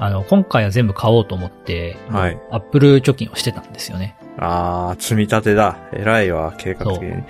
[0.00, 2.38] あの、今回は全部買おうと思って、はい。
[2.50, 4.16] Apple 貯金をしてたんですよね。
[4.38, 5.76] ああ、積み立てだ。
[5.92, 7.24] 偉いわ、計画的に。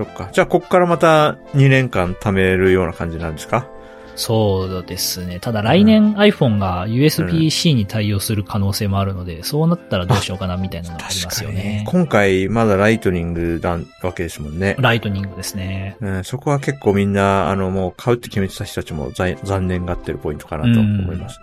[0.00, 0.30] そっか。
[0.32, 3.68] じゃあ、こっからまた2年間貯めるような感じなんですか？
[4.16, 5.40] そうですね。
[5.40, 11.84] ただ来年 iPhone が USB-C に対応する可能性もあるので、そうなったらどうしようかなみたいなのがありますよね。
[11.86, 14.76] 今回、まだライトニングだわけですもんね。
[14.78, 15.96] ライトニングですね。
[16.00, 21.40] うん、そこは結構みんな、あの、もう買うって決めてた人たちもざい残念がってるポイントかなと思います。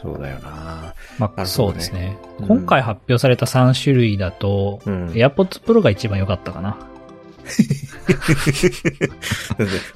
[0.00, 5.06] そうだよなまあ、ねそうですね、うん今回発表された3種類だと、うん。
[5.10, 6.76] AirPods Pro が一番良かったかな。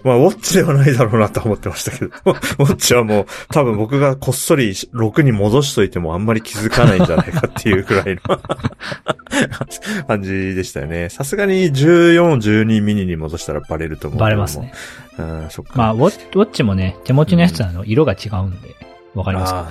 [0.02, 8.20] まあ、ウォッチではないだろうなと思ってましたけど、 ウォッチはもう、多分僕がこっそり6に戻しといてもあんまり気づかないんじゃないかっていうくらいの
[10.06, 11.08] 感じでしたよね。
[11.08, 14.20] さすがに14、12ミニに戻したらバレると思う。
[14.20, 14.72] バレますね。
[15.18, 15.72] うん、そっか。
[15.76, 18.74] まあ、ウォッウォッチもね、手持ちのやつはあの色が違うんで、
[19.16, 19.64] わかりますか？
[19.64, 19.70] ね。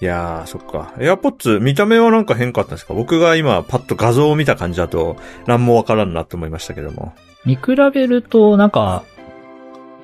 [0.00, 0.92] いやー、そっか。
[0.98, 2.94] AirPods、見た目はなんか変かったんですか？
[2.94, 7.14] 僕が今パッと画像を見た感じだと、何もわからんなと思いましたけども。
[7.44, 7.62] 見比
[7.94, 9.04] べると、なんか、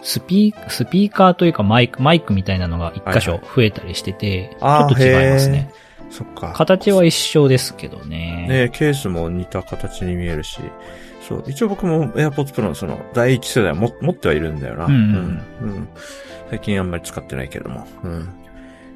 [0.03, 5.73] スピー、スピーカーというかマイク、マイクみたいなのが一箇所増えたりしてて、ちょあーっと違いますね。
[6.11, 6.53] そっか。
[6.55, 8.47] 形は一緒ですけどね。
[8.49, 10.61] ねケースも似た形に見えるし。
[11.27, 11.45] そう。
[11.47, 14.87] 一応僕も AirPods Pro のその第一世代も持ってはいるんだよな。
[14.87, 15.01] うんうん
[15.63, 15.89] うんうん
[16.51, 17.87] 最近あんまり使ってないけども。
[18.05, 18.29] うん。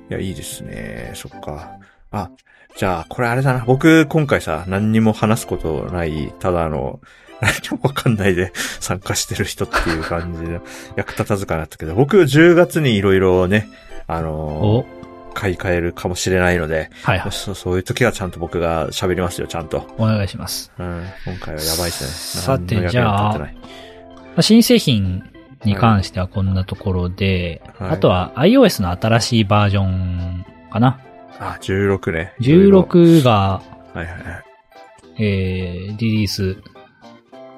[0.09, 1.13] いや、いいですね。
[1.15, 1.79] そっか。
[2.11, 2.31] あ、
[2.77, 3.65] じゃあ、これあれだな。
[3.67, 7.01] 僕、今回さ、何にも話すことない、ただあの、
[7.41, 10.61] 何もわかんないで 参加してる人っていう感じで
[10.97, 13.69] 役立たずかなったけど、僕10月にいろいろね、
[14.07, 14.87] あのお、
[15.35, 17.33] 買い替えるかもしれないので、はいはい。
[17.33, 19.87] そうそういう時はちゃんと僕が喋りますよ、ちゃんと。
[19.99, 20.73] お願いします。
[20.79, 22.43] うん、今回はやばいですね。
[22.43, 23.31] さてじゃ
[24.37, 25.23] あ新製品
[25.67, 31.01] に関してはこんなところで、はいあとは iOS の新しいバージョンかな。
[31.39, 32.35] あ、16ね。
[32.41, 33.63] 16が、は
[33.95, 34.47] いはいはい。
[35.19, 36.57] えー、リリース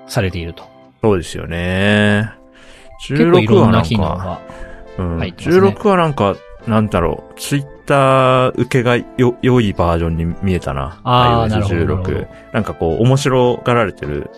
[0.06, 0.64] されていると。
[1.02, 2.30] そうですよね。
[3.06, 4.40] 結構い16はなんか、が。
[4.98, 11.00] うん、入ってますね16はなんか、なんだろう、ツイッター受けがよ、良いバージョンに見えたな。
[11.04, 12.26] あー iOS なるほどなるほ16ど。
[12.52, 14.30] なんかこう、面白がられてる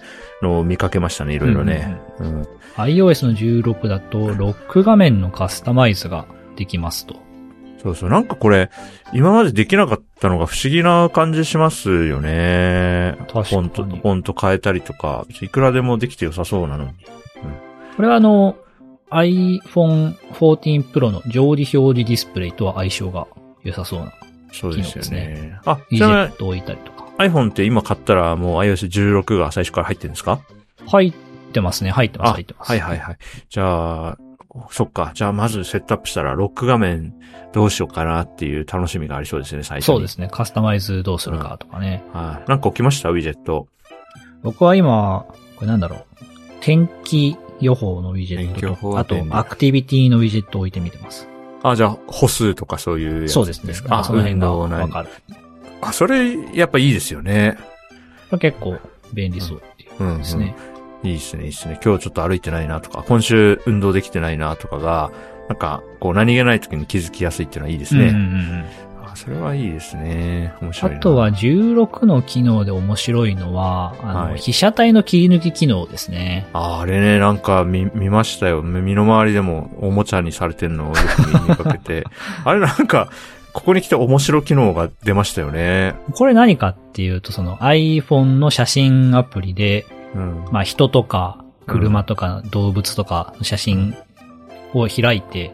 [0.42, 1.98] のを見かけましたね、いろいろね。
[2.18, 2.48] うん。
[2.76, 6.26] iOS の16だと、ロック画面のカスタマイズが
[6.56, 7.16] できますと。
[7.82, 8.10] そうそう。
[8.10, 8.70] なんかこれ、
[9.12, 13.16] 今までできなかったのが不思議な感じしますよね。
[13.28, 16.90] 確かにフォント、フォント変えたりとか、いくらでもできて良さそうなのに。
[17.96, 18.56] これはあの、
[19.10, 23.26] iPhone 14 Pro の常時表示ディスプレイとは相性が
[23.62, 24.12] 良さそうな。
[24.52, 25.58] そうですよね。
[25.64, 26.99] あ、イちなみにジェット置いたりとか。
[27.20, 30.40] iPhone って今買ったらもう iOS16 が最初から入ってるんですか？
[30.86, 31.12] 入っ
[31.52, 31.90] てますね。
[31.90, 32.30] 入ってます。
[32.30, 32.68] あ入ってます。
[32.70, 33.18] はいはいはい。
[33.48, 34.18] じゃあ、
[34.70, 35.12] そっか。
[35.14, 37.14] じゃあまずセットアップしたらロック画面
[37.52, 39.94] どうしようかなっていう楽しみがありそうですね、最初に。
[39.94, 40.28] そうですね。
[40.32, 42.02] カスタマイズどうするかとかね。
[42.12, 42.48] はい。
[42.48, 43.10] なんか起きました？
[43.10, 43.68] ウィジェット。
[44.42, 46.04] 僕は今、これなんだろう。
[46.60, 51.28] 天気予報のウィジェットと、あとアクティビティのウィジェットを置いてみてます。
[51.62, 53.74] あ、じゃあ歩数とかそういうやつそうですね。
[53.90, 55.08] あ、その辺がわかる。
[55.80, 57.58] あ、それ、やっぱいいですよね。
[58.38, 58.78] 結構
[59.12, 60.54] 便利そうっていううん、ですね。
[61.02, 61.80] いいですね、いいですね。
[61.84, 65.10] 今日ちょっと歩いてないなとか、今週運動できてないなとかが、
[65.48, 68.04] なんか、こう何気ない時に気づきやすいっていうのはいいですね。
[68.04, 68.64] うんうんうん
[69.12, 70.54] あそれはいいですね。
[70.60, 70.96] 面白いな。
[70.98, 76.46] あとは16の機能で面白いのは、あの、はい被写体の切り抜き機能ですね。
[76.52, 78.62] ああれね、なんか見、見ましたよ。
[78.62, 82.04] 身の回りでもおもちゃにされてるのをよく見かけて。
[82.44, 83.10] あれなんか、
[83.52, 85.94] ここに来て面白機能が出ましたよね。
[86.14, 90.44] これ何かっていうと、その iPhone の写真アプリで、うん。
[90.50, 93.94] まあ人とか車とか動物とかの写真
[94.74, 95.52] を開いて、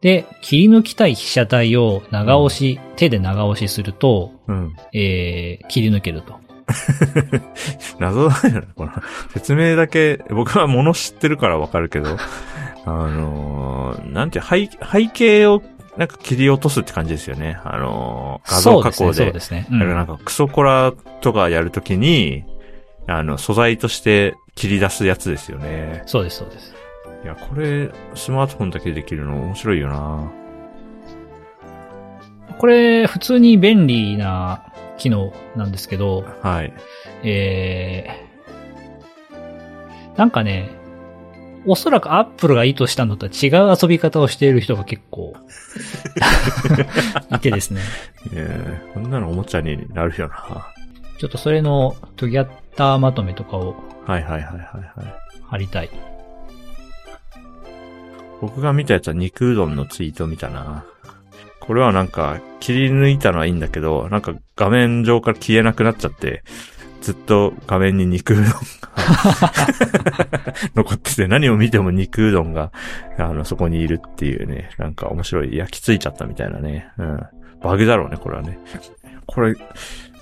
[0.00, 4.76] で、切り抜きたい被写体を長押し、手で長押しすると、うん。
[4.92, 6.40] えー、切り抜けると。
[7.98, 8.92] 謎だよね、この
[9.32, 12.16] 説明だけ、僕は物知ってるからわかるけど、
[12.84, 15.62] あのーなんて背、背景を
[15.96, 17.60] なんか切り落とすって感じですよね。
[17.64, 19.12] あのー、画像加工で。
[19.14, 19.66] そうですね。
[19.66, 19.78] すね。
[19.78, 22.44] だからなんかクソコラとかやるときに、
[23.06, 26.02] あの、素材として切り出すやつですよね。
[26.06, 26.74] そうです、そうです。
[27.24, 30.32] いや、これ、スマートフォンだけでできるの面白いよな
[32.58, 36.72] これ、普通に便利な機能なんですけど、はい。
[37.22, 40.70] えー、なんかね、
[41.64, 45.34] おそらくアップルが意図したのとは違う遊び方をしている人が結構、
[47.30, 47.80] いてですね。
[48.32, 50.66] えー、こんなのおもちゃになるよな
[51.18, 55.14] ちょっとそれのトギャッターまとめとかをはいはいはいはいはい。
[55.44, 55.90] 貼りたい。
[58.40, 60.84] 僕が見たやつは肉うどんのツイート見たな。
[61.60, 66.42] これはなんか、切り抜いたのはいいんだけど、なんか画面上から消えなくなっちゃって、
[67.02, 68.52] ずっと画面に肉うどんが
[70.74, 72.72] 残ってて、何を見ても肉うどんが、
[73.18, 76.88] あの、そこにいるっていうね、なんか面白い、焼きついちゃったみたいなね。
[76.98, 77.20] うん。
[77.60, 78.58] バグだろうね、これはね。
[79.26, 79.54] これ、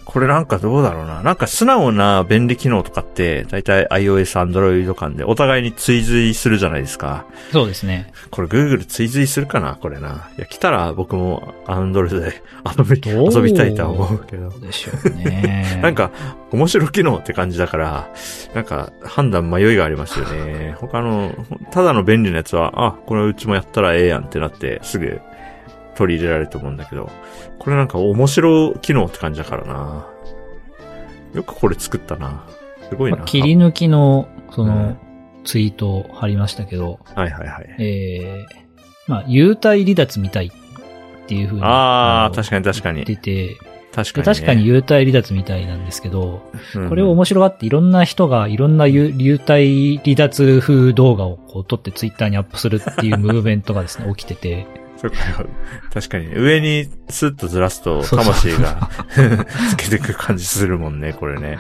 [0.05, 1.23] これなんかどうだろうな。
[1.23, 7.27] なんか素直な便利機能とかって、だいたい iOS、Android 間でお互いに追随するじゃないですか。
[7.53, 8.13] そうですね。
[8.31, 10.29] これ Google 追随するかなこれな。
[10.37, 12.43] いや、来たら僕も Android で
[12.77, 13.01] 遊び、
[13.35, 14.57] 遊びたいとは思うけどど。
[14.59, 15.79] うでしょうね。
[15.83, 16.11] なん、か、
[16.51, 18.09] 面白機能って感じだから、
[18.55, 20.75] なんか、判断迷いがありますよね。
[20.79, 21.33] 他の、
[21.71, 25.21] ただの便利なやつは、あ、これうちもやったらええやんってなって、すぐ
[26.01, 27.11] 取り入れられると思うんだけど、
[27.59, 30.07] これなんか面白機能って感じだからな。
[31.35, 32.47] よくこれ作ったな。
[32.89, 33.19] すごいな。
[33.19, 34.99] まあ切り抜きの、その、うん
[35.43, 37.77] ツイートを貼りましたけど、はいはいはい。
[37.79, 41.63] えー、まあ、幽体離脱見たいっていうふうに。
[41.63, 43.07] ああ、の確かに確かに。
[43.07, 43.57] 出て、
[43.91, 44.35] 確かに、ね。
[44.35, 46.43] で確かに幽体離脱みたいなんですけど、
[46.75, 54.67] うんこれを面白がっていろんな人がいろんな幽幽体離脱風動画をこう撮ってツイッターにアップするっていうムーブメントがですね、 起きてて、
[55.01, 55.17] そうか
[55.95, 56.27] 確かに。
[56.35, 58.91] 上にスッとずらすと、魂が
[59.71, 61.59] つけてく感じするもんね、これね。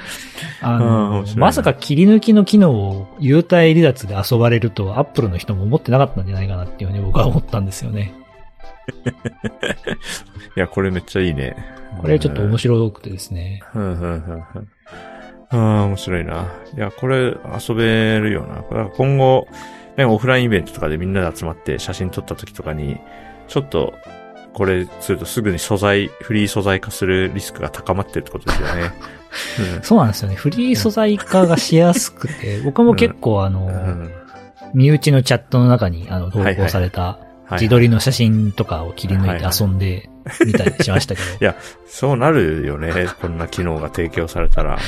[0.60, 8.12] あうんのまさか切り抜きの機能を幽体離脱で遊ばれると、アップルの人も思ってなかったんじゃないかなっていうふうに僕は思ったんですよね。
[10.56, 11.56] いや、これめっちゃいいね。
[11.98, 13.62] これちょっと面白くてですね。
[13.74, 14.68] うん、うん、うん、うん。
[15.48, 16.52] ああ、面白いな。
[16.76, 18.56] いや、これ遊べるよな。
[18.56, 19.48] だから今後、
[19.96, 22.98] ね、オフラインイベントとかでみんなで集まって写真撮った時とかに、
[23.50, 23.92] ちょっと、
[24.54, 28.92] これするとすぐに素材、フリー素材化するリスクが高まってるってことですよね。
[29.82, 30.36] そうなんですよね。
[30.36, 33.70] フリー素材化がしやすくて、僕も結構あの、うん。
[33.70, 33.70] う
[34.04, 34.10] ん。
[34.72, 40.08] 身内のチャットの中にあの投稿されたはい自撮りの写真とかを切り抜いて遊んで
[40.46, 41.26] みたりしましたけど。
[41.40, 41.56] いや
[41.88, 43.08] そうなるよね。
[43.20, 44.78] こんな機能が提供されたら。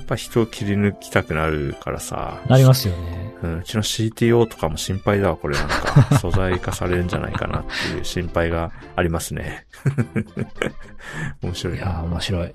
[0.00, 2.40] やっぱ人を切り抜きたくなるからさ。
[2.48, 3.34] なりますよね。
[3.42, 6.02] うん、うちの CTO とかも心配だわ、これなんか。
[6.18, 9.66] 素材化されるんじゃないかなっていう心配がありますね。
[11.42, 11.78] 面白いな。
[11.78, 12.52] いやー、面白い。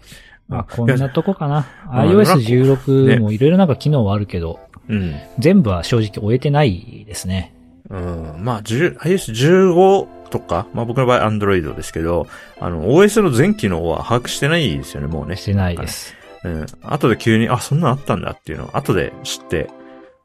[0.47, 1.55] まあ、あこんなとこかな。
[1.55, 5.15] や iOS16 もいろいろなんか機能はあるけど、うん。
[5.38, 7.53] 全部は正直終えてないですね。
[7.91, 8.36] うん。
[8.39, 12.25] まあ、10 iOS15 とか、まあ僕の場合 Android ですけど、
[12.60, 15.36] あの、OS の全機能は把握してないですよね、もうね。
[15.36, 16.15] してないです。
[16.45, 16.65] うん。
[16.81, 19.69] 後で急に、あ、そんなのあったんだっていうのを後で知って、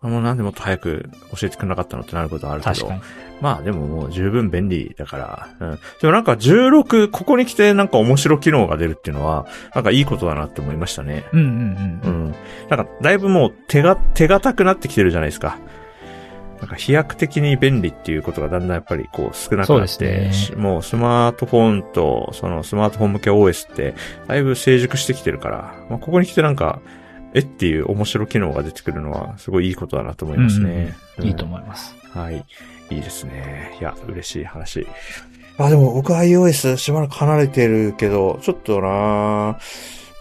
[0.03, 2.93] あの、なんでもっと早く教えてくれなかったのってなることはあるけど。
[3.41, 5.49] まあでももう十分便利だから。
[5.61, 5.79] うん。
[6.01, 11.25] でもなんか16、ここに来てなんか面白機能が出るっていうのは、なんかいいことだなって思いましたね。
[11.33, 12.25] うんうんうん。
[12.27, 12.35] うん。
[12.69, 15.59] なんかだいぶもう手が、手堅くなってきてるじゃないですか。
[16.61, 23.95] なんか飛躍的に便利っていうことがだんだんやっぱりこう少なくなって、ねしもうスマートフォンとそのスマートフォン向け OS って
[24.29, 26.81] だいぶ成熟してきてるから、まあ、ここに来てなんか、
[27.33, 30.97] えっていう面白機能が出てくるのはすごいいいことだなと思いますね。
[31.19, 31.95] うんいいと思います。
[32.13, 32.45] はい。
[32.91, 33.77] いいですね。
[33.81, 34.87] いや、嬉しい話。
[35.59, 39.59] あ、でも僕 iOS しばらく離れてるけど、ちょっとな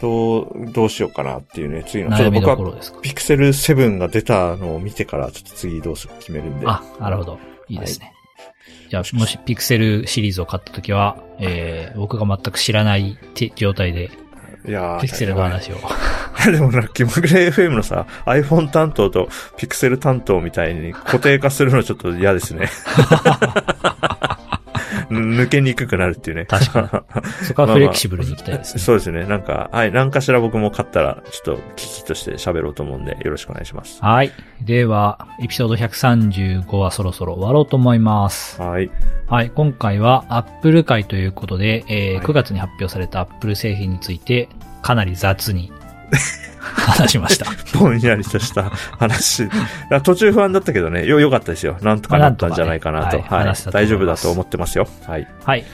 [0.02, 2.16] どう、どうしようかなっていうね、次の。
[2.16, 2.58] ちょっと僕は。
[3.02, 6.14] ピクセル7が出たのを見てから、ちょっと次どうする？
[6.14, 6.66] か決めるんで。
[6.68, 7.40] あ、なるほど。
[7.68, 8.14] いいですね。
[8.90, 14.10] じゃあ、もしピクセルシリーズを買ったときは、えー、僕が全く知らないて状態で、
[14.66, 15.76] いやーピクセルの話を。
[16.52, 22.70] でもなんか、気まぐれ FM のさ、iPhone 担当とピクセル担当みたいに固定化するのちょっと嫌ですね。
[25.10, 26.46] 抜けにくくなるっていうね。
[26.46, 26.88] 確かに。
[27.46, 28.82] そこはフレキシブルに行きたいですね。
[28.82, 29.26] そうですね。
[29.26, 34.00] なんか、はい、何かしら僕も買ったら、ちょっと危機として喋ろうと思うんで、よろしくお願いします。
[34.02, 34.32] はい。
[34.62, 38.62] では、エピソード135はそろそろ終わろうと思います。
[38.62, 38.90] はい。
[39.28, 39.50] はい。
[39.50, 44.50] 今回は Apple 会ということで、えーはい9月に発表された Apple 製品について、
[44.84, 45.72] かなり雑に
[46.62, 47.46] 話しました。
[47.78, 49.50] ぼんやりとした話。
[50.04, 51.78] 途中不安だったけどね、よ、良かったですよ。
[51.82, 53.22] なんとかなったんじゃないかなと。
[53.22, 54.88] はい大丈夫だと思ってますよ。
[55.08, 55.28] はい。
[55.44, 55.66] はい。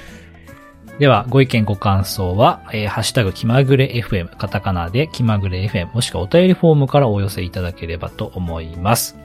[0.99, 9.17] では、ご意見ご感想は、えーハッシュタグ気まぐれ FM、カタカナで気まぐれ FM、もしくはお便りフォームからお寄せいただければと思います。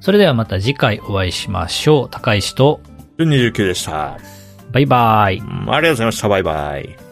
[0.00, 2.08] それではまた次回お会いしましょう。
[2.10, 2.80] 高石と、
[3.18, 4.18] 29でした。
[4.72, 5.38] バイバイ。
[5.38, 6.28] うんありがとうございました。
[6.28, 7.05] バイバイ。